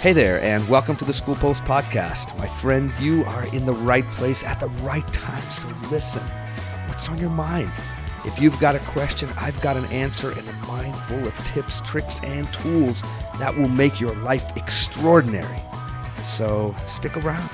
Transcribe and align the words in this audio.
Hey 0.00 0.14
there, 0.14 0.40
and 0.40 0.66
welcome 0.66 0.96
to 0.96 1.04
the 1.04 1.12
School 1.12 1.34
Post 1.34 1.62
Podcast. 1.64 2.34
My 2.38 2.48
friend, 2.48 2.90
you 3.00 3.22
are 3.26 3.44
in 3.54 3.66
the 3.66 3.74
right 3.74 4.10
place 4.12 4.42
at 4.42 4.58
the 4.58 4.68
right 4.80 5.06
time, 5.12 5.42
so 5.50 5.68
listen. 5.90 6.22
What's 6.86 7.06
on 7.10 7.18
your 7.18 7.28
mind? 7.28 7.70
If 8.24 8.40
you've 8.40 8.58
got 8.60 8.74
a 8.74 8.78
question, 8.78 9.28
I've 9.36 9.60
got 9.60 9.76
an 9.76 9.84
answer 9.92 10.30
and 10.30 10.48
a 10.48 10.52
mind 10.66 10.96
full 11.00 11.28
of 11.28 11.36
tips, 11.44 11.82
tricks, 11.82 12.18
and 12.22 12.50
tools 12.50 13.02
that 13.38 13.54
will 13.54 13.68
make 13.68 14.00
your 14.00 14.14
life 14.14 14.56
extraordinary. 14.56 15.60
So 16.24 16.74
stick 16.86 17.18
around. 17.18 17.50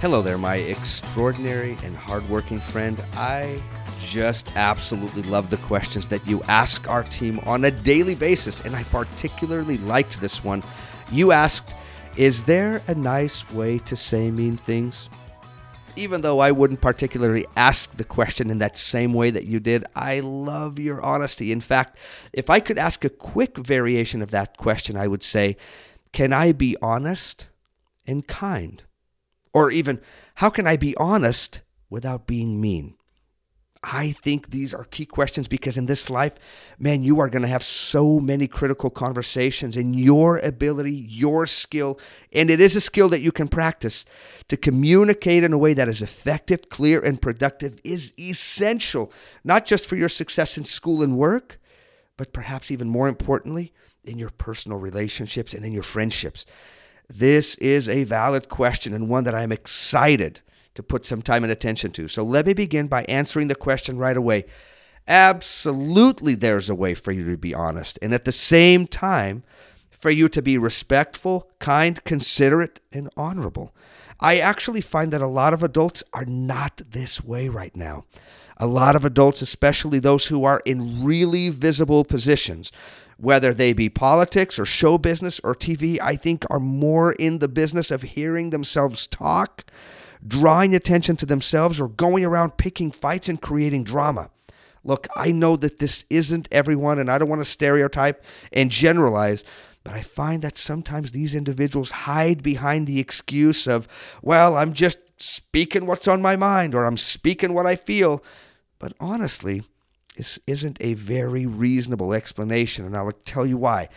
Hello 0.00 0.20
there, 0.20 0.36
my 0.36 0.56
extraordinary 0.56 1.78
and 1.84 1.96
hardworking 1.96 2.58
friend. 2.58 3.00
I 3.14 3.62
just 4.00 4.56
absolutely 4.56 5.22
love 5.22 5.50
the 5.50 5.58
questions 5.58 6.08
that 6.08 6.26
you 6.26 6.42
ask 6.48 6.88
our 6.88 7.04
team 7.04 7.38
on 7.46 7.64
a 7.64 7.70
daily 7.70 8.14
basis, 8.14 8.60
and 8.60 8.74
I 8.74 8.82
particularly 8.84 9.78
liked 9.78 10.20
this 10.20 10.42
one. 10.42 10.62
You 11.12 11.32
asked, 11.32 11.76
Is 12.16 12.44
there 12.44 12.82
a 12.88 12.94
nice 12.94 13.48
way 13.52 13.78
to 13.78 13.94
say 13.94 14.30
mean 14.30 14.56
things? 14.56 15.08
Even 15.96 16.20
though 16.20 16.38
I 16.40 16.50
wouldn't 16.50 16.80
particularly 16.80 17.46
ask 17.56 17.96
the 17.96 18.04
question 18.04 18.50
in 18.50 18.58
that 18.58 18.76
same 18.76 19.12
way 19.12 19.30
that 19.30 19.44
you 19.44 19.60
did, 19.60 19.84
I 19.94 20.20
love 20.20 20.78
your 20.78 21.02
honesty. 21.02 21.52
In 21.52 21.60
fact, 21.60 21.98
if 22.32 22.48
I 22.48 22.60
could 22.60 22.78
ask 22.78 23.04
a 23.04 23.10
quick 23.10 23.58
variation 23.58 24.22
of 24.22 24.30
that 24.30 24.56
question, 24.56 24.96
I 24.96 25.08
would 25.08 25.22
say, 25.22 25.56
Can 26.12 26.32
I 26.32 26.52
be 26.52 26.76
honest 26.80 27.48
and 28.06 28.26
kind? 28.26 28.82
Or 29.52 29.70
even, 29.70 30.00
How 30.36 30.48
can 30.48 30.66
I 30.66 30.76
be 30.76 30.96
honest 30.96 31.60
without 31.90 32.26
being 32.26 32.60
mean? 32.60 32.94
I 33.82 34.12
think 34.12 34.50
these 34.50 34.74
are 34.74 34.84
key 34.84 35.06
questions 35.06 35.48
because 35.48 35.78
in 35.78 35.86
this 35.86 36.10
life, 36.10 36.34
man, 36.78 37.02
you 37.02 37.18
are 37.18 37.30
going 37.30 37.42
to 37.42 37.48
have 37.48 37.64
so 37.64 38.20
many 38.20 38.46
critical 38.46 38.90
conversations, 38.90 39.74
and 39.76 39.98
your 39.98 40.36
ability, 40.38 40.92
your 40.92 41.46
skill, 41.46 41.98
and 42.32 42.50
it 42.50 42.60
is 42.60 42.76
a 42.76 42.80
skill 42.80 43.08
that 43.08 43.22
you 43.22 43.32
can 43.32 43.48
practice 43.48 44.04
to 44.48 44.58
communicate 44.58 45.44
in 45.44 45.54
a 45.54 45.58
way 45.58 45.72
that 45.72 45.88
is 45.88 46.02
effective, 46.02 46.68
clear, 46.68 47.00
and 47.00 47.22
productive 47.22 47.78
is 47.82 48.12
essential, 48.18 49.10
not 49.44 49.64
just 49.64 49.86
for 49.86 49.96
your 49.96 50.10
success 50.10 50.58
in 50.58 50.64
school 50.64 51.02
and 51.02 51.16
work, 51.16 51.58
but 52.18 52.34
perhaps 52.34 52.70
even 52.70 52.88
more 52.88 53.08
importantly, 53.08 53.72
in 54.04 54.18
your 54.18 54.30
personal 54.30 54.76
relationships 54.76 55.54
and 55.54 55.64
in 55.64 55.72
your 55.72 55.82
friendships. 55.82 56.44
This 57.08 57.54
is 57.56 57.88
a 57.88 58.04
valid 58.04 58.50
question 58.50 58.92
and 58.92 59.08
one 59.08 59.24
that 59.24 59.34
I'm 59.34 59.52
excited 59.52 60.42
to 60.74 60.82
put 60.82 61.04
some 61.04 61.22
time 61.22 61.42
and 61.42 61.52
attention 61.52 61.92
to. 61.92 62.08
So 62.08 62.22
let 62.22 62.46
me 62.46 62.52
begin 62.52 62.86
by 62.86 63.04
answering 63.04 63.48
the 63.48 63.54
question 63.54 63.98
right 63.98 64.16
away. 64.16 64.44
Absolutely, 65.08 66.34
there's 66.34 66.70
a 66.70 66.74
way 66.74 66.94
for 66.94 67.12
you 67.12 67.24
to 67.30 67.36
be 67.36 67.54
honest, 67.54 67.98
and 68.02 68.14
at 68.14 68.24
the 68.24 68.32
same 68.32 68.86
time, 68.86 69.42
for 69.90 70.10
you 70.10 70.28
to 70.28 70.40
be 70.40 70.56
respectful, 70.56 71.50
kind, 71.58 72.02
considerate, 72.04 72.80
and 72.92 73.10
honorable. 73.16 73.74
I 74.18 74.38
actually 74.38 74.80
find 74.80 75.12
that 75.12 75.22
a 75.22 75.26
lot 75.26 75.52
of 75.52 75.62
adults 75.62 76.02
are 76.12 76.24
not 76.24 76.80
this 76.90 77.22
way 77.22 77.48
right 77.48 77.74
now. 77.74 78.04
A 78.56 78.66
lot 78.66 78.96
of 78.96 79.04
adults, 79.04 79.42
especially 79.42 79.98
those 79.98 80.26
who 80.26 80.44
are 80.44 80.62
in 80.64 81.04
really 81.04 81.48
visible 81.48 82.04
positions, 82.04 82.72
whether 83.16 83.52
they 83.52 83.72
be 83.72 83.88
politics 83.88 84.58
or 84.58 84.64
show 84.64 84.96
business 84.96 85.40
or 85.40 85.54
TV, 85.54 85.98
I 86.00 86.16
think 86.16 86.44
are 86.50 86.60
more 86.60 87.12
in 87.12 87.38
the 87.38 87.48
business 87.48 87.90
of 87.90 88.02
hearing 88.02 88.50
themselves 88.50 89.06
talk 89.06 89.64
drawing 90.26 90.74
attention 90.74 91.16
to 91.16 91.26
themselves 91.26 91.80
or 91.80 91.88
going 91.88 92.24
around 92.24 92.56
picking 92.56 92.90
fights 92.90 93.28
and 93.28 93.40
creating 93.40 93.84
drama. 93.84 94.30
Look, 94.82 95.08
I 95.14 95.32
know 95.32 95.56
that 95.56 95.78
this 95.78 96.04
isn't 96.08 96.48
everyone, 96.50 96.98
and 96.98 97.10
I 97.10 97.18
don't 97.18 97.28
want 97.28 97.42
to 97.42 97.50
stereotype 97.50 98.24
and 98.52 98.70
generalize, 98.70 99.44
but 99.84 99.94
I 99.94 100.02
find 100.02 100.42
that 100.42 100.56
sometimes 100.56 101.12
these 101.12 101.34
individuals 101.34 101.90
hide 101.90 102.42
behind 102.42 102.86
the 102.86 103.00
excuse 103.00 103.66
of, 103.66 103.88
well, 104.22 104.56
I'm 104.56 104.72
just 104.72 104.98
speaking 105.20 105.86
what's 105.86 106.08
on 106.08 106.22
my 106.22 106.36
mind 106.36 106.74
or 106.74 106.84
I'm 106.84 106.96
speaking 106.96 107.52
what 107.52 107.66
I 107.66 107.76
feel. 107.76 108.24
But 108.78 108.94
honestly, 109.00 109.62
this 110.16 110.38
isn't 110.46 110.78
a 110.80 110.94
very 110.94 111.46
reasonable 111.46 112.12
explanation, 112.12 112.84
and 112.84 112.96
I'll 112.96 113.12
tell 113.12 113.46
you 113.46 113.58
why. 113.58 113.88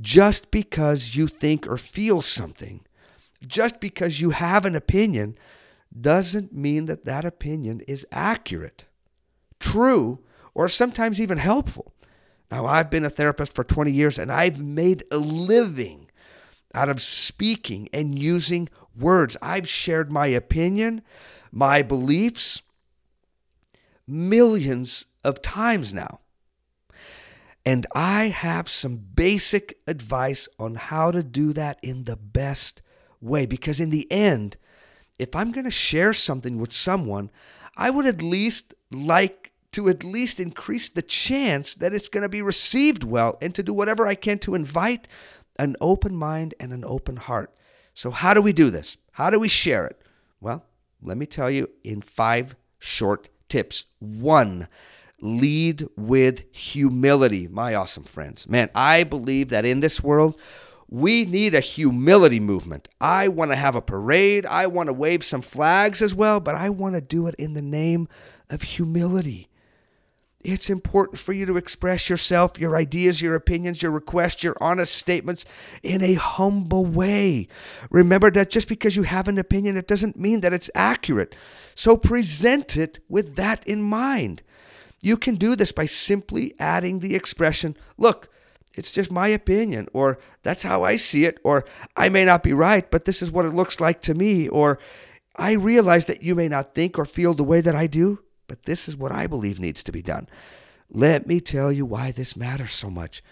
Just 0.00 0.50
because 0.50 1.16
you 1.16 1.26
think 1.26 1.66
or 1.66 1.76
feel 1.76 2.22
something, 2.22 2.80
just 3.46 3.80
because 3.80 4.20
you 4.20 4.30
have 4.30 4.64
an 4.64 4.76
opinion, 4.76 5.36
doesn't 5.98 6.52
mean 6.52 6.86
that 6.86 7.04
that 7.04 7.24
opinion 7.24 7.80
is 7.88 8.06
accurate, 8.12 8.86
true, 9.60 10.20
or 10.54 10.68
sometimes 10.68 11.20
even 11.20 11.38
helpful. 11.38 11.92
Now, 12.50 12.66
I've 12.66 12.90
been 12.90 13.04
a 13.04 13.10
therapist 13.10 13.52
for 13.52 13.64
20 13.64 13.92
years 13.92 14.18
and 14.18 14.32
I've 14.32 14.60
made 14.60 15.04
a 15.10 15.18
living 15.18 16.10
out 16.74 16.88
of 16.88 17.00
speaking 17.00 17.88
and 17.92 18.18
using 18.18 18.68
words. 18.96 19.36
I've 19.42 19.68
shared 19.68 20.10
my 20.10 20.26
opinion, 20.26 21.02
my 21.52 21.82
beliefs 21.82 22.62
millions 24.06 25.04
of 25.22 25.42
times 25.42 25.92
now. 25.92 26.20
And 27.64 27.86
I 27.94 28.28
have 28.28 28.68
some 28.68 28.96
basic 28.96 29.78
advice 29.86 30.48
on 30.58 30.76
how 30.76 31.10
to 31.10 31.22
do 31.22 31.52
that 31.52 31.78
in 31.82 32.04
the 32.04 32.16
best 32.16 32.80
way 33.20 33.44
because, 33.44 33.78
in 33.78 33.90
the 33.90 34.10
end, 34.10 34.56
if 35.18 35.34
I'm 35.34 35.52
going 35.52 35.64
to 35.64 35.70
share 35.70 36.12
something 36.12 36.58
with 36.58 36.72
someone, 36.72 37.30
I 37.76 37.90
would 37.90 38.06
at 38.06 38.22
least 38.22 38.74
like 38.90 39.52
to 39.72 39.88
at 39.88 40.02
least 40.02 40.40
increase 40.40 40.88
the 40.88 41.02
chance 41.02 41.74
that 41.76 41.92
it's 41.92 42.08
going 42.08 42.22
to 42.22 42.28
be 42.28 42.42
received 42.42 43.04
well 43.04 43.36
and 43.42 43.54
to 43.54 43.62
do 43.62 43.74
whatever 43.74 44.06
I 44.06 44.14
can 44.14 44.38
to 44.40 44.54
invite 44.54 45.08
an 45.58 45.76
open 45.80 46.16
mind 46.16 46.54
and 46.58 46.72
an 46.72 46.84
open 46.86 47.16
heart. 47.16 47.52
So, 47.94 48.10
how 48.10 48.32
do 48.32 48.40
we 48.40 48.52
do 48.52 48.70
this? 48.70 48.96
How 49.12 49.30
do 49.30 49.40
we 49.40 49.48
share 49.48 49.86
it? 49.86 50.00
Well, 50.40 50.64
let 51.02 51.18
me 51.18 51.26
tell 51.26 51.50
you 51.50 51.68
in 51.84 52.00
five 52.00 52.54
short 52.78 53.28
tips. 53.48 53.86
One, 53.98 54.68
lead 55.20 55.84
with 55.96 56.44
humility, 56.54 57.48
my 57.48 57.74
awesome 57.74 58.04
friends. 58.04 58.48
Man, 58.48 58.70
I 58.74 59.04
believe 59.04 59.48
that 59.50 59.64
in 59.64 59.80
this 59.80 60.02
world, 60.02 60.40
we 60.88 61.24
need 61.26 61.54
a 61.54 61.60
humility 61.60 62.40
movement. 62.40 62.88
I 63.00 63.28
want 63.28 63.50
to 63.50 63.56
have 63.56 63.76
a 63.76 63.82
parade. 63.82 64.46
I 64.46 64.66
want 64.66 64.88
to 64.88 64.94
wave 64.94 65.22
some 65.22 65.42
flags 65.42 66.00
as 66.00 66.14
well, 66.14 66.40
but 66.40 66.54
I 66.54 66.70
want 66.70 66.94
to 66.94 67.00
do 67.00 67.26
it 67.26 67.34
in 67.34 67.52
the 67.52 67.62
name 67.62 68.08
of 68.48 68.62
humility. 68.62 69.48
It's 70.40 70.70
important 70.70 71.18
for 71.18 71.32
you 71.32 71.44
to 71.46 71.56
express 71.56 72.08
yourself, 72.08 72.58
your 72.58 72.76
ideas, 72.76 73.20
your 73.20 73.34
opinions, 73.34 73.82
your 73.82 73.90
requests, 73.90 74.42
your 74.42 74.56
honest 74.60 74.94
statements 74.94 75.44
in 75.82 76.00
a 76.00 76.14
humble 76.14 76.86
way. 76.86 77.48
Remember 77.90 78.30
that 78.30 78.48
just 78.48 78.68
because 78.68 78.96
you 78.96 79.02
have 79.02 79.28
an 79.28 79.36
opinion, 79.36 79.76
it 79.76 79.88
doesn't 79.88 80.18
mean 80.18 80.40
that 80.40 80.52
it's 80.52 80.70
accurate. 80.74 81.34
So 81.74 81.96
present 81.96 82.76
it 82.76 83.00
with 83.08 83.34
that 83.36 83.66
in 83.66 83.82
mind. 83.82 84.42
You 85.02 85.16
can 85.16 85.34
do 85.34 85.54
this 85.54 85.72
by 85.72 85.86
simply 85.86 86.54
adding 86.58 87.00
the 87.00 87.14
expression, 87.14 87.76
look, 87.98 88.30
it's 88.74 88.90
just 88.90 89.10
my 89.10 89.28
opinion, 89.28 89.88
or 89.92 90.18
that's 90.42 90.62
how 90.62 90.82
I 90.84 90.96
see 90.96 91.24
it, 91.24 91.38
or 91.44 91.64
I 91.96 92.08
may 92.08 92.24
not 92.24 92.42
be 92.42 92.52
right, 92.52 92.88
but 92.90 93.04
this 93.04 93.22
is 93.22 93.30
what 93.30 93.44
it 93.44 93.54
looks 93.54 93.80
like 93.80 94.00
to 94.02 94.14
me, 94.14 94.48
or 94.48 94.78
I 95.36 95.52
realize 95.52 96.04
that 96.06 96.22
you 96.22 96.34
may 96.34 96.48
not 96.48 96.74
think 96.74 96.98
or 96.98 97.04
feel 97.04 97.34
the 97.34 97.44
way 97.44 97.60
that 97.60 97.74
I 97.74 97.86
do, 97.86 98.20
but 98.46 98.64
this 98.64 98.88
is 98.88 98.96
what 98.96 99.12
I 99.12 99.26
believe 99.26 99.60
needs 99.60 99.84
to 99.84 99.92
be 99.92 100.02
done. 100.02 100.28
Let 100.90 101.26
me 101.26 101.40
tell 101.40 101.70
you 101.70 101.84
why 101.84 102.12
this 102.12 102.36
matters 102.36 102.72
so 102.72 102.90
much. 102.90 103.22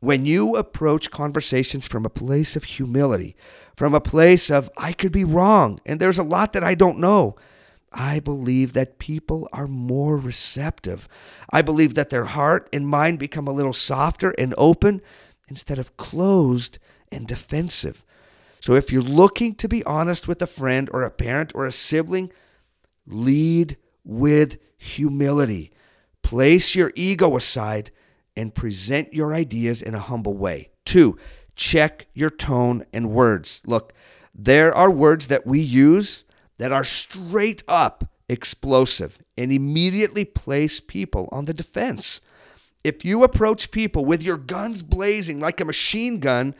When 0.00 0.26
you 0.26 0.56
approach 0.56 1.10
conversations 1.10 1.86
from 1.86 2.04
a 2.04 2.10
place 2.10 2.56
of 2.56 2.64
humility, 2.64 3.36
from 3.74 3.94
a 3.94 4.00
place 4.00 4.50
of, 4.50 4.70
I 4.76 4.92
could 4.92 5.12
be 5.12 5.24
wrong, 5.24 5.78
and 5.86 5.98
there's 5.98 6.18
a 6.18 6.24
lot 6.24 6.52
that 6.52 6.64
I 6.64 6.74
don't 6.74 6.98
know, 6.98 7.36
I 7.94 8.20
believe 8.20 8.72
that 8.72 8.98
people 8.98 9.48
are 9.52 9.68
more 9.68 10.18
receptive. 10.18 11.08
I 11.50 11.62
believe 11.62 11.94
that 11.94 12.10
their 12.10 12.24
heart 12.24 12.68
and 12.72 12.88
mind 12.88 13.18
become 13.18 13.46
a 13.46 13.52
little 13.52 13.72
softer 13.72 14.34
and 14.36 14.52
open 14.58 15.00
instead 15.48 15.78
of 15.78 15.96
closed 15.96 16.78
and 17.12 17.26
defensive. 17.26 18.04
So 18.60 18.72
if 18.74 18.92
you're 18.92 19.02
looking 19.02 19.54
to 19.56 19.68
be 19.68 19.84
honest 19.84 20.26
with 20.26 20.42
a 20.42 20.46
friend 20.46 20.90
or 20.92 21.02
a 21.02 21.10
parent 21.10 21.52
or 21.54 21.66
a 21.66 21.72
sibling, 21.72 22.32
lead 23.06 23.76
with 24.04 24.58
humility. 24.76 25.70
Place 26.22 26.74
your 26.74 26.92
ego 26.94 27.36
aside 27.36 27.90
and 28.36 28.54
present 28.54 29.14
your 29.14 29.32
ideas 29.32 29.82
in 29.82 29.94
a 29.94 30.00
humble 30.00 30.36
way. 30.36 30.70
Two, 30.84 31.18
check 31.54 32.06
your 32.14 32.30
tone 32.30 32.84
and 32.92 33.10
words. 33.10 33.62
Look, 33.66 33.92
there 34.34 34.74
are 34.74 34.90
words 34.90 35.28
that 35.28 35.46
we 35.46 35.60
use 35.60 36.23
that 36.58 36.72
are 36.72 36.84
straight 36.84 37.62
up 37.68 38.10
explosive 38.28 39.18
and 39.36 39.52
immediately 39.52 40.24
place 40.24 40.80
people 40.80 41.28
on 41.32 41.44
the 41.44 41.54
defense. 41.54 42.20
If 42.82 43.04
you 43.04 43.24
approach 43.24 43.70
people 43.70 44.04
with 44.04 44.22
your 44.22 44.36
guns 44.36 44.82
blazing 44.82 45.40
like 45.40 45.60
a 45.60 45.64
machine 45.64 46.20
gun, 46.20 46.54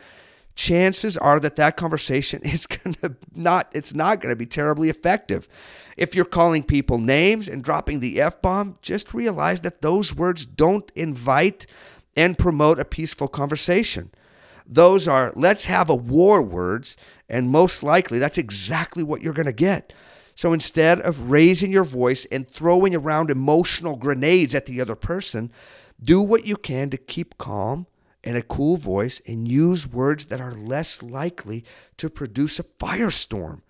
chances 0.55 1.17
are 1.17 1.39
that 1.39 1.57
that 1.57 1.77
conversation 1.77 2.41
is 2.43 2.65
going 2.65 2.95
to 2.95 3.15
not 3.33 3.69
it's 3.73 3.93
not 3.93 4.21
going 4.21 4.31
to 4.31 4.37
be 4.37 4.45
terribly 4.45 4.89
effective. 4.89 5.47
If 5.97 6.15
you're 6.15 6.25
calling 6.25 6.63
people 6.63 6.97
names 6.97 7.47
and 7.47 7.63
dropping 7.63 7.99
the 7.99 8.19
F 8.19 8.41
bomb, 8.41 8.77
just 8.81 9.13
realize 9.13 9.61
that 9.61 9.81
those 9.81 10.15
words 10.15 10.45
don't 10.45 10.91
invite 10.95 11.67
and 12.17 12.37
promote 12.37 12.79
a 12.79 12.85
peaceful 12.85 13.27
conversation. 13.27 14.11
Those 14.67 15.07
are 15.07 15.31
let's 15.35 15.65
have 15.65 15.89
a 15.89 15.95
war 15.95 16.41
words, 16.41 16.97
and 17.29 17.49
most 17.49 17.83
likely 17.83 18.19
that's 18.19 18.37
exactly 18.37 19.03
what 19.03 19.21
you're 19.21 19.33
going 19.33 19.45
to 19.45 19.53
get. 19.53 19.93
So 20.35 20.51
instead 20.51 20.99
of 20.99 21.29
raising 21.29 21.71
your 21.71 21.83
voice 21.85 22.25
and 22.25 22.47
throwing 22.47 22.93
around 22.93 23.31
emotional 23.31 23.95
grenades 23.95 24.53
at 24.53 24.65
the 24.65 24.81
other 24.81 24.95
person, 24.95 25.51
do 26.03 26.21
what 26.21 26.45
you 26.45 26.57
can 26.57 26.89
to 26.89 26.97
keep 26.97 27.37
calm 27.37 27.87
and 28.23 28.35
a 28.35 28.41
cool 28.41 28.75
voice 28.75 29.21
and 29.27 29.47
use 29.47 29.87
words 29.87 30.25
that 30.25 30.41
are 30.41 30.53
less 30.53 31.01
likely 31.01 31.63
to 31.97 32.09
produce 32.09 32.59
a 32.59 32.63
firestorm. 32.63 33.61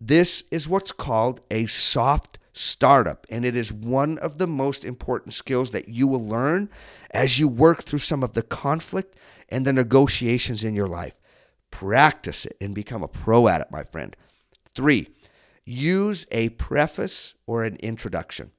This 0.00 0.44
is 0.50 0.68
what's 0.68 0.92
called 0.92 1.40
a 1.50 1.66
soft 1.66 2.38
startup, 2.56 3.26
and 3.30 3.44
it 3.44 3.54
is 3.54 3.72
one 3.72 4.18
of 4.18 4.38
the 4.38 4.46
most 4.46 4.84
important 4.84 5.34
skills 5.34 5.70
that 5.72 5.88
you 5.88 6.06
will 6.06 6.26
learn 6.26 6.70
as 7.10 7.38
you 7.38 7.48
work 7.48 7.82
through 7.82 7.98
some 7.98 8.22
of 8.22 8.32
the 8.32 8.42
conflict 8.42 9.16
and 9.48 9.64
the 9.64 9.72
negotiations 9.72 10.64
in 10.64 10.74
your 10.74 10.88
life. 10.88 11.20
Practice 11.70 12.46
it 12.46 12.56
and 12.60 12.74
become 12.74 13.02
a 13.02 13.08
pro 13.08 13.48
at 13.48 13.60
it, 13.60 13.70
my 13.70 13.84
friend. 13.84 14.16
Three, 14.74 15.08
use 15.64 16.26
a 16.30 16.50
preface 16.50 17.34
or 17.46 17.64
an 17.64 17.76
introduction. 17.76 18.50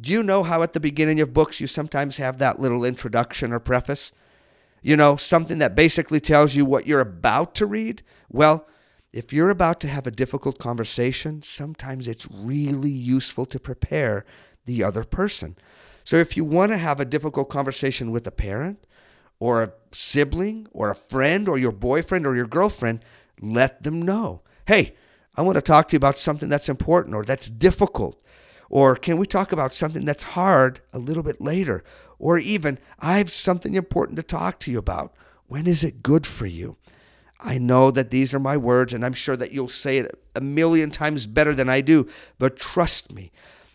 Do 0.00 0.12
you 0.12 0.22
know 0.22 0.42
how 0.42 0.62
at 0.62 0.72
the 0.72 0.80
beginning 0.80 1.20
of 1.20 1.34
books 1.34 1.60
you 1.60 1.66
sometimes 1.66 2.16
have 2.18 2.38
that 2.38 2.60
little 2.60 2.84
introduction 2.84 3.52
or 3.52 3.58
preface? 3.58 4.12
You 4.80 4.96
know, 4.96 5.16
something 5.16 5.58
that 5.58 5.74
basically 5.74 6.20
tells 6.20 6.54
you 6.54 6.64
what 6.64 6.86
you're 6.86 7.00
about 7.00 7.54
to 7.56 7.66
read? 7.66 8.02
Well, 8.28 8.66
if 9.18 9.32
you're 9.32 9.50
about 9.50 9.80
to 9.80 9.88
have 9.88 10.06
a 10.06 10.12
difficult 10.12 10.60
conversation, 10.60 11.42
sometimes 11.42 12.06
it's 12.06 12.28
really 12.30 12.88
useful 12.90 13.44
to 13.46 13.58
prepare 13.58 14.24
the 14.64 14.84
other 14.84 15.02
person. 15.02 15.56
So 16.04 16.14
if 16.16 16.36
you 16.36 16.44
want 16.44 16.70
to 16.70 16.78
have 16.78 17.00
a 17.00 17.04
difficult 17.04 17.48
conversation 17.50 18.12
with 18.12 18.28
a 18.28 18.30
parent 18.30 18.86
or 19.40 19.60
a 19.60 19.72
sibling 19.90 20.68
or 20.70 20.88
a 20.88 20.94
friend 20.94 21.48
or 21.48 21.58
your 21.58 21.72
boyfriend 21.72 22.28
or 22.28 22.36
your 22.36 22.46
girlfriend, 22.46 23.04
let 23.40 23.82
them 23.82 24.00
know. 24.00 24.42
Hey, 24.68 24.94
I 25.36 25.42
want 25.42 25.56
to 25.56 25.62
talk 25.62 25.88
to 25.88 25.94
you 25.94 25.98
about 25.98 26.16
something 26.16 26.48
that's 26.48 26.68
important 26.68 27.16
or 27.16 27.24
that's 27.24 27.50
difficult. 27.50 28.22
Or 28.70 28.94
can 28.94 29.16
we 29.16 29.26
talk 29.26 29.50
about 29.50 29.74
something 29.74 30.04
that's 30.04 30.22
hard 30.22 30.78
a 30.92 30.98
little 31.00 31.24
bit 31.24 31.40
later? 31.40 31.82
Or 32.20 32.38
even, 32.38 32.78
I 33.00 33.18
have 33.18 33.32
something 33.32 33.74
important 33.74 34.14
to 34.18 34.22
talk 34.22 34.60
to 34.60 34.70
you 34.70 34.78
about. 34.78 35.12
When 35.48 35.66
is 35.66 35.82
it 35.82 36.04
good 36.04 36.24
for 36.24 36.46
you? 36.46 36.76
I 37.40 37.58
know 37.58 37.90
that 37.90 38.10
these 38.10 38.34
are 38.34 38.40
my 38.40 38.56
words, 38.56 38.92
and 38.92 39.04
I'm 39.04 39.12
sure 39.12 39.36
that 39.36 39.52
you'll 39.52 39.68
say 39.68 39.98
it 39.98 40.22
a 40.34 40.40
million 40.40 40.90
times 40.90 41.26
better 41.26 41.54
than 41.54 41.68
I 41.68 41.80
do, 41.80 42.08
but 42.38 42.56
trust 42.56 43.12
me, 43.12 43.30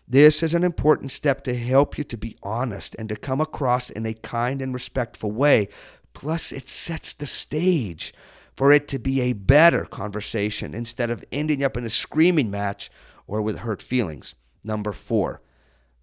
this 0.06 0.42
is 0.42 0.54
an 0.54 0.64
important 0.64 1.10
step 1.10 1.42
to 1.44 1.56
help 1.56 1.96
you 1.96 2.04
to 2.04 2.16
be 2.16 2.36
honest 2.42 2.94
and 2.98 3.08
to 3.08 3.16
come 3.16 3.40
across 3.40 3.88
in 3.88 4.04
a 4.04 4.12
kind 4.12 4.60
and 4.60 4.74
respectful 4.74 5.30
way. 5.32 5.68
Plus, 6.12 6.52
it 6.52 6.68
sets 6.68 7.14
the 7.14 7.26
stage 7.26 8.12
for 8.52 8.70
it 8.70 8.86
to 8.88 8.98
be 8.98 9.20
a 9.22 9.32
better 9.32 9.86
conversation 9.86 10.74
instead 10.74 11.10
of 11.10 11.24
ending 11.32 11.64
up 11.64 11.76
in 11.76 11.84
a 11.84 11.90
screaming 11.90 12.50
match 12.50 12.90
or 13.26 13.40
with 13.40 13.60
hurt 13.60 13.82
feelings. 13.82 14.34
Number 14.62 14.92
four, 14.92 15.40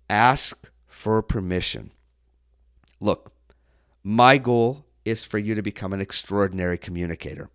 ask 0.10 0.69
for 0.88 1.22
permission. 1.22 1.92
Look, 3.00 3.31
my 4.04 4.38
goal 4.38 4.86
is 5.06 5.24
for 5.24 5.38
you 5.38 5.56
to 5.56 5.62
become 5.62 5.94
an 5.94 6.01
extraordinary 6.01 6.77
communicator. 6.77 7.50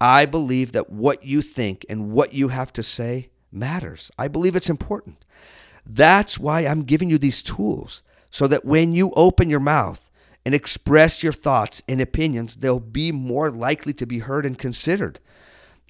I 0.00 0.26
believe 0.26 0.72
that 0.72 0.90
what 0.90 1.24
you 1.24 1.42
think 1.42 1.84
and 1.88 2.12
what 2.12 2.34
you 2.34 2.48
have 2.48 2.72
to 2.74 2.82
say 2.82 3.30
matters. 3.50 4.10
I 4.18 4.28
believe 4.28 4.56
it's 4.56 4.70
important. 4.70 5.24
That's 5.86 6.38
why 6.38 6.60
I'm 6.60 6.82
giving 6.82 7.08
you 7.08 7.18
these 7.18 7.42
tools 7.42 8.02
so 8.30 8.46
that 8.48 8.64
when 8.64 8.92
you 8.92 9.12
open 9.14 9.48
your 9.48 9.60
mouth, 9.60 10.06
and 10.46 10.54
express 10.54 11.24
your 11.24 11.32
thoughts 11.32 11.82
and 11.88 12.00
opinions, 12.00 12.54
they'll 12.54 12.78
be 12.78 13.10
more 13.10 13.50
likely 13.50 13.92
to 13.92 14.06
be 14.06 14.20
heard 14.20 14.46
and 14.46 14.56
considered. 14.56 15.18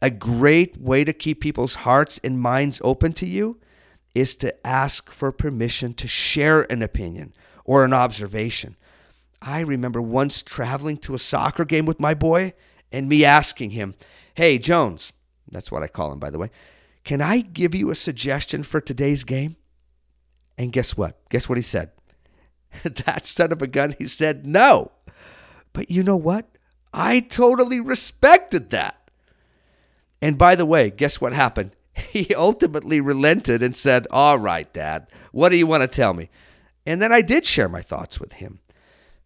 A 0.00 0.10
great 0.10 0.78
way 0.80 1.04
to 1.04 1.12
keep 1.12 1.42
people's 1.42 1.74
hearts 1.74 2.18
and 2.24 2.40
minds 2.40 2.80
open 2.82 3.12
to 3.12 3.26
you 3.26 3.58
is 4.14 4.34
to 4.36 4.66
ask 4.66 5.10
for 5.10 5.30
permission 5.30 5.92
to 5.92 6.08
share 6.08 6.62
an 6.72 6.80
opinion 6.80 7.34
or 7.66 7.84
an 7.84 7.92
observation. 7.92 8.76
I 9.42 9.60
remember 9.60 10.00
once 10.00 10.42
traveling 10.42 10.96
to 10.98 11.14
a 11.14 11.18
soccer 11.18 11.64
game 11.64 11.86
with 11.86 12.00
my 12.00 12.14
boy 12.14 12.54
and 12.90 13.08
me 13.08 13.24
asking 13.24 13.70
him, 13.70 13.94
Hey, 14.34 14.58
Jones, 14.58 15.12
that's 15.50 15.70
what 15.70 15.82
I 15.82 15.88
call 15.88 16.12
him, 16.12 16.18
by 16.18 16.30
the 16.30 16.38
way, 16.38 16.50
can 17.04 17.20
I 17.20 17.40
give 17.40 17.74
you 17.74 17.90
a 17.90 17.94
suggestion 17.94 18.62
for 18.62 18.80
today's 18.80 19.24
game? 19.24 19.56
And 20.58 20.72
guess 20.72 20.96
what? 20.96 21.16
Guess 21.28 21.48
what 21.48 21.58
he 21.58 21.62
said? 21.62 21.90
that 22.82 23.26
son 23.26 23.52
of 23.52 23.62
a 23.62 23.66
gun, 23.66 23.94
he 23.98 24.06
said 24.06 24.46
no. 24.46 24.92
But 25.72 25.90
you 25.90 26.02
know 26.02 26.16
what? 26.16 26.48
I 26.92 27.20
totally 27.20 27.80
respected 27.80 28.70
that. 28.70 29.10
And 30.22 30.38
by 30.38 30.54
the 30.54 30.66
way, 30.66 30.90
guess 30.90 31.20
what 31.20 31.32
happened? 31.32 31.72
He 32.10 32.34
ultimately 32.34 33.00
relented 33.00 33.62
and 33.62 33.74
said, 33.74 34.06
All 34.10 34.38
right, 34.38 34.70
Dad, 34.72 35.06
what 35.32 35.48
do 35.48 35.56
you 35.56 35.66
want 35.66 35.82
to 35.82 35.88
tell 35.88 36.12
me? 36.12 36.28
And 36.84 37.00
then 37.00 37.10
I 37.10 37.22
did 37.22 37.46
share 37.46 37.70
my 37.70 37.80
thoughts 37.80 38.20
with 38.20 38.34
him. 38.34 38.60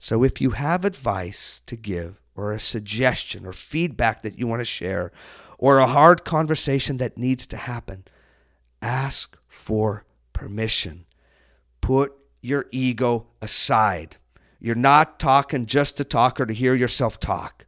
So 0.01 0.25
if 0.25 0.41
you 0.41 0.51
have 0.51 0.85
advice 0.85 1.63
to 1.67 1.77
give, 1.77 2.21
or 2.35 2.53
a 2.53 2.59
suggestion, 2.59 3.47
or 3.47 3.53
feedback 3.53 4.23
that 4.23 4.39
you 4.39 4.47
want 4.47 4.61
to 4.61 4.65
share, 4.65 5.13
or 5.59 5.79
a 5.79 5.87
hard 5.87 6.25
conversation 6.25 6.97
that 6.97 7.19
needs 7.19 7.47
to 7.49 7.59
happen, 7.59 8.05
ask 8.81 9.37
for 9.47 10.07
permission. 10.33 11.05
Put 11.83 12.15
your 12.41 12.65
ego 12.73 13.27
aside. 13.43 14.17
You're 14.59 14.75
not 14.75 15.19
talking 15.19 15.67
just 15.67 15.99
to 15.99 16.05
talk 16.05 16.41
or 16.41 16.47
to 16.47 16.55
hear 16.55 16.75
yourself 16.75 17.21
talk. 17.21 17.67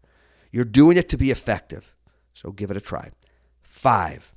You're 0.50 0.64
doing 0.64 0.96
it 0.96 1.10
to 1.10 1.18
be 1.18 1.30
effective. 1.30 1.94
So 2.32 2.50
give 2.50 2.70
it 2.70 2.78
a 2.78 2.80
try. 2.80 3.10
Five, 3.60 4.32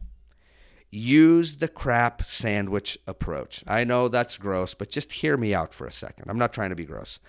use 0.92 1.58
the 1.58 1.70
crap 1.70 2.26
sandwich 2.26 2.98
approach. 3.08 3.64
I 3.68 3.86
know 3.86 4.10
that's 4.10 4.38
gross, 4.38 4.74
but 4.74 4.90
just 4.90 5.14
hear 5.14 5.38
me 5.38 5.54
out 5.54 5.74
for 5.74 5.88
a 5.88 5.92
second. 5.92 6.30
I'm 6.30 6.38
not 6.38 6.52
trying 6.52 6.72
to 6.72 6.76
be 6.76 6.86
gross. 6.86 7.20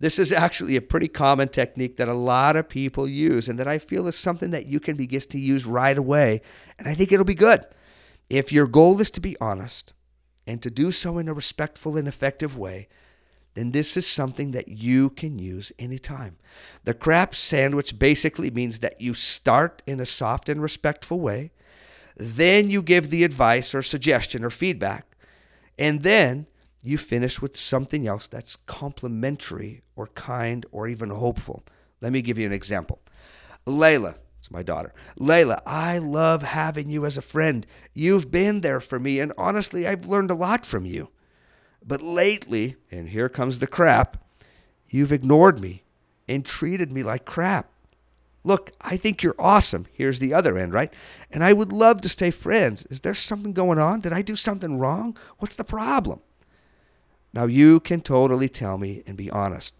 This 0.00 0.18
is 0.18 0.32
actually 0.32 0.76
a 0.76 0.82
pretty 0.82 1.08
common 1.08 1.48
technique 1.48 1.96
that 1.96 2.08
a 2.08 2.14
lot 2.14 2.56
of 2.56 2.68
people 2.68 3.08
use 3.08 3.48
and 3.48 3.58
that 3.58 3.68
I 3.68 3.78
feel 3.78 4.06
is 4.06 4.16
something 4.16 4.50
that 4.50 4.66
you 4.66 4.80
can 4.80 4.96
begin 4.96 5.20
to 5.20 5.38
use 5.38 5.66
right 5.66 5.96
away. 5.96 6.42
And 6.78 6.88
I 6.88 6.94
think 6.94 7.12
it'll 7.12 7.24
be 7.24 7.34
good. 7.34 7.64
If 8.28 8.52
your 8.52 8.66
goal 8.66 9.00
is 9.00 9.10
to 9.12 9.20
be 9.20 9.36
honest, 9.40 9.92
and 10.46 10.62
to 10.62 10.70
do 10.70 10.90
so 10.90 11.18
in 11.18 11.28
a 11.28 11.34
respectful 11.34 11.96
and 11.96 12.06
effective 12.06 12.56
way, 12.56 12.88
then 13.54 13.70
this 13.70 13.96
is 13.96 14.06
something 14.06 14.50
that 14.50 14.68
you 14.68 15.10
can 15.10 15.38
use 15.38 15.72
anytime. 15.78 16.36
The 16.84 16.94
crap 16.94 17.34
sandwich 17.34 17.98
basically 17.98 18.50
means 18.50 18.80
that 18.80 19.00
you 19.00 19.14
start 19.14 19.82
in 19.86 20.00
a 20.00 20.06
soft 20.06 20.48
and 20.48 20.60
respectful 20.60 21.20
way, 21.20 21.52
then 22.16 22.68
you 22.68 22.82
give 22.82 23.10
the 23.10 23.24
advice 23.24 23.74
or 23.74 23.82
suggestion 23.82 24.44
or 24.44 24.50
feedback, 24.50 25.16
and 25.78 26.02
then 26.02 26.46
you 26.84 26.98
finish 26.98 27.40
with 27.40 27.56
something 27.56 28.06
else 28.06 28.28
that's 28.28 28.56
complimentary 28.56 29.82
or 29.96 30.08
kind 30.08 30.66
or 30.70 30.86
even 30.86 31.10
hopeful. 31.10 31.64
Let 32.00 32.12
me 32.12 32.22
give 32.22 32.38
you 32.38 32.46
an 32.46 32.52
example. 32.52 33.00
Layla, 33.66 34.16
it's 34.38 34.50
my 34.50 34.62
daughter. 34.62 34.92
Layla, 35.18 35.60
I 35.64 35.98
love 35.98 36.42
having 36.42 36.90
you 36.90 37.06
as 37.06 37.16
a 37.16 37.22
friend. 37.22 37.66
You've 37.94 38.30
been 38.30 38.60
there 38.60 38.80
for 38.80 39.00
me, 39.00 39.18
and 39.18 39.32
honestly, 39.38 39.86
I've 39.86 40.04
learned 40.04 40.30
a 40.30 40.34
lot 40.34 40.66
from 40.66 40.84
you. 40.84 41.08
But 41.82 42.02
lately, 42.02 42.76
and 42.90 43.08
here 43.08 43.30
comes 43.30 43.58
the 43.58 43.66
crap, 43.66 44.18
you've 44.90 45.12
ignored 45.12 45.60
me 45.60 45.84
and 46.28 46.44
treated 46.44 46.92
me 46.92 47.02
like 47.02 47.24
crap. 47.24 47.70
Look, 48.46 48.72
I 48.82 48.98
think 48.98 49.22
you're 49.22 49.34
awesome. 49.38 49.86
Here's 49.94 50.18
the 50.18 50.34
other 50.34 50.58
end, 50.58 50.74
right? 50.74 50.92
And 51.30 51.42
I 51.42 51.54
would 51.54 51.72
love 51.72 52.02
to 52.02 52.10
stay 52.10 52.30
friends. 52.30 52.84
Is 52.90 53.00
there 53.00 53.14
something 53.14 53.54
going 53.54 53.78
on? 53.78 54.00
Did 54.00 54.12
I 54.12 54.20
do 54.20 54.36
something 54.36 54.78
wrong? 54.78 55.16
What's 55.38 55.54
the 55.54 55.64
problem? 55.64 56.20
Now 57.34 57.44
you 57.44 57.80
can 57.80 58.00
totally 58.00 58.48
tell 58.48 58.78
me 58.78 59.02
and 59.06 59.16
be 59.16 59.30
honest. 59.30 59.74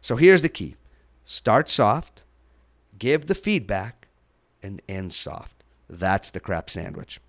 So 0.00 0.14
here's 0.14 0.42
the 0.42 0.48
key 0.48 0.76
start 1.24 1.68
soft 1.68 2.22
give 3.02 3.26
the 3.26 3.34
feedback, 3.34 4.06
and 4.62 4.80
end 4.88 5.12
soft. 5.12 5.64
That's 5.90 6.30
the 6.30 6.38
crap 6.38 6.70
sandwich. 6.70 7.20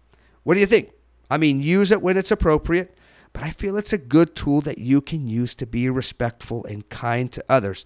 What 0.44 0.54
do 0.54 0.60
you 0.60 0.68
think? 0.68 0.92
I 1.32 1.38
mean, 1.38 1.64
use 1.64 1.90
it 1.90 2.00
when 2.00 2.16
it's 2.16 2.30
appropriate, 2.30 2.96
but 3.34 3.42
I 3.42 3.50
feel 3.50 3.76
it's 3.76 3.92
a 3.92 3.98
good 3.98 4.36
tool 4.36 4.62
that 4.62 4.78
you 4.78 5.02
can 5.02 5.28
use 5.28 5.56
to 5.56 5.66
be 5.66 5.90
respectful 5.90 6.64
and 6.66 6.88
kind 6.90 7.32
to 7.32 7.44
others 7.50 7.86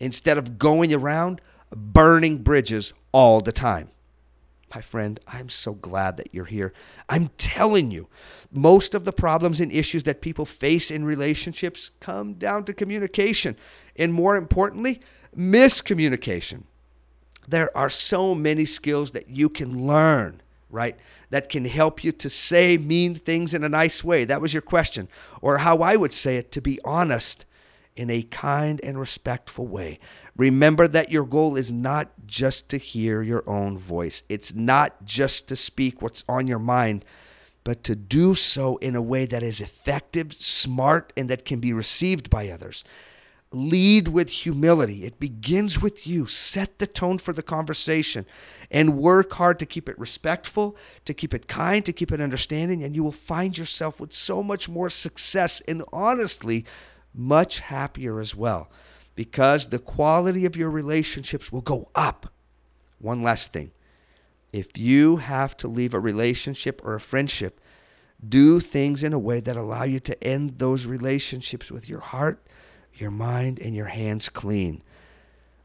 instead 0.00 0.36
of 0.36 0.58
going 0.58 0.92
around 0.92 1.40
burning 1.70 2.38
bridges 2.38 2.92
all 3.12 3.40
the 3.40 3.52
time. 3.52 3.88
My 4.74 4.80
friend, 4.80 5.18
I'm 5.26 5.48
so 5.48 5.72
glad 5.72 6.16
that 6.18 6.34
you're 6.34 6.44
here. 6.44 6.72
I'm 7.08 7.30
telling 7.38 7.90
you, 7.90 8.08
most 8.52 8.94
of 8.94 9.04
the 9.04 9.12
problems 9.12 9.60
and 9.60 9.72
issues 9.72 10.02
that 10.02 10.20
people 10.20 10.44
face 10.44 10.90
in 10.90 11.04
relationships 11.04 11.90
come 12.00 12.34
down 12.34 12.64
to 12.64 12.74
communication, 12.74 13.56
and 13.96 14.12
more 14.12 14.36
importantly, 14.36 15.00
miscommunication 15.36 16.64
there 17.48 17.74
are 17.76 17.88
so 17.88 18.34
many 18.34 18.66
skills 18.66 19.12
that 19.12 19.28
you 19.28 19.48
can 19.48 19.86
learn, 19.86 20.40
right? 20.70 20.96
That 21.30 21.48
can 21.48 21.64
help 21.64 22.04
you 22.04 22.12
to 22.12 22.28
say 22.28 22.76
mean 22.76 23.14
things 23.14 23.54
in 23.54 23.64
a 23.64 23.68
nice 23.68 24.04
way. 24.04 24.26
That 24.26 24.42
was 24.42 24.52
your 24.52 24.62
question. 24.62 25.08
Or 25.40 25.58
how 25.58 25.78
I 25.78 25.96
would 25.96 26.12
say 26.12 26.36
it, 26.36 26.52
to 26.52 26.60
be 26.60 26.78
honest 26.84 27.46
in 27.98 28.10
a 28.10 28.22
kind 28.22 28.80
and 28.84 28.98
respectful 28.98 29.66
way. 29.66 29.98
Remember 30.36 30.86
that 30.86 31.10
your 31.10 31.24
goal 31.24 31.56
is 31.56 31.72
not 31.72 32.12
just 32.26 32.70
to 32.70 32.78
hear 32.78 33.22
your 33.22 33.42
own 33.48 33.76
voice, 33.76 34.22
it's 34.28 34.54
not 34.54 35.04
just 35.04 35.48
to 35.48 35.56
speak 35.56 36.00
what's 36.00 36.24
on 36.28 36.46
your 36.46 36.60
mind, 36.60 37.04
but 37.64 37.82
to 37.84 37.96
do 37.96 38.34
so 38.34 38.76
in 38.76 38.94
a 38.94 39.02
way 39.02 39.26
that 39.26 39.42
is 39.42 39.60
effective, 39.60 40.32
smart, 40.32 41.12
and 41.16 41.28
that 41.28 41.44
can 41.44 41.58
be 41.60 41.72
received 41.72 42.30
by 42.30 42.48
others. 42.48 42.84
Lead 43.50 44.08
with 44.08 44.30
humility. 44.30 45.04
It 45.04 45.18
begins 45.18 45.80
with 45.80 46.06
you. 46.06 46.26
Set 46.26 46.78
the 46.78 46.86
tone 46.86 47.18
for 47.18 47.32
the 47.32 47.42
conversation 47.42 48.26
and 48.70 48.98
work 48.98 49.32
hard 49.32 49.58
to 49.58 49.66
keep 49.66 49.88
it 49.88 49.98
respectful, 49.98 50.76
to 51.06 51.14
keep 51.14 51.34
it 51.34 51.48
kind, 51.48 51.84
to 51.84 51.92
keep 51.92 52.12
it 52.12 52.20
understanding, 52.20 52.84
and 52.84 52.94
you 52.94 53.02
will 53.02 53.10
find 53.10 53.56
yourself 53.56 54.00
with 54.00 54.12
so 54.12 54.42
much 54.42 54.68
more 54.68 54.90
success 54.90 55.60
and 55.66 55.82
honestly, 55.92 56.64
much 57.18 57.60
happier 57.60 58.20
as 58.20 58.34
well 58.34 58.70
because 59.14 59.68
the 59.68 59.78
quality 59.78 60.46
of 60.46 60.56
your 60.56 60.70
relationships 60.70 61.50
will 61.52 61.60
go 61.60 61.90
up. 61.94 62.32
One 62.98 63.22
last 63.22 63.52
thing 63.52 63.72
if 64.52 64.78
you 64.78 65.16
have 65.16 65.56
to 65.58 65.68
leave 65.68 65.92
a 65.92 66.00
relationship 66.00 66.80
or 66.84 66.94
a 66.94 67.00
friendship, 67.00 67.60
do 68.26 68.60
things 68.60 69.02
in 69.02 69.12
a 69.12 69.18
way 69.18 69.40
that 69.40 69.56
allow 69.56 69.84
you 69.84 70.00
to 70.00 70.24
end 70.24 70.58
those 70.58 70.86
relationships 70.86 71.70
with 71.70 71.88
your 71.88 72.00
heart 72.00 72.42
your 73.00 73.10
mind 73.10 73.58
and 73.58 73.74
your 73.74 73.86
hands 73.86 74.28
clean. 74.28 74.82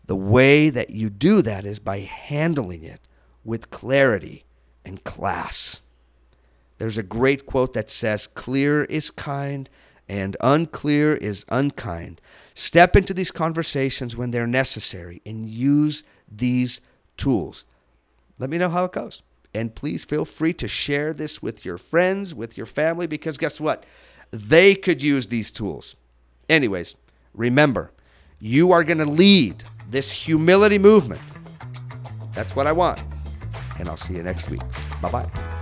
The 0.05 0.15
way 0.15 0.69
that 0.69 0.89
you 0.89 1.09
do 1.09 1.41
that 1.41 1.65
is 1.65 1.79
by 1.79 1.99
handling 1.99 2.83
it 2.83 2.99
with 3.43 3.71
clarity 3.71 4.43
and 4.85 5.03
class. 5.03 5.81
There's 6.77 6.97
a 6.97 7.03
great 7.03 7.45
quote 7.45 7.73
that 7.73 7.89
says, 7.89 8.27
Clear 8.27 8.83
is 8.85 9.09
kind 9.09 9.69
and 10.09 10.37
unclear 10.41 11.15
is 11.15 11.45
unkind. 11.49 12.21
Step 12.55 12.95
into 12.95 13.13
these 13.13 13.31
conversations 13.31 14.15
when 14.15 14.31
they're 14.31 14.47
necessary 14.47 15.21
and 15.25 15.49
use 15.49 16.03
these 16.31 16.81
tools. 17.17 17.65
Let 18.39 18.49
me 18.49 18.57
know 18.57 18.69
how 18.69 18.85
it 18.85 18.91
goes. 18.91 19.23
And 19.55 19.73
please 19.73 20.03
feel 20.03 20.25
free 20.25 20.53
to 20.53 20.67
share 20.67 21.13
this 21.13 21.41
with 21.41 21.63
your 21.63 21.77
friends, 21.77 22.33
with 22.33 22.57
your 22.57 22.65
family, 22.65 23.07
because 23.07 23.37
guess 23.37 23.61
what? 23.61 23.83
They 24.31 24.73
could 24.73 25.01
use 25.01 25.27
these 25.27 25.51
tools. 25.51 25.95
Anyways, 26.49 26.95
Remember, 27.33 27.91
you 28.39 28.71
are 28.71 28.83
going 28.83 28.99
to 28.99 29.05
lead 29.05 29.63
this 29.89 30.11
humility 30.11 30.77
movement. 30.77 31.21
That's 32.33 32.55
what 32.55 32.67
I 32.67 32.71
want. 32.71 32.99
And 33.79 33.89
I'll 33.89 33.97
see 33.97 34.13
you 34.13 34.23
next 34.23 34.49
week. 34.49 34.61
Bye 35.01 35.11
bye. 35.11 35.52